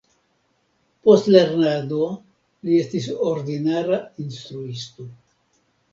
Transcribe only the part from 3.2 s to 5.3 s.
ordinara instruisto.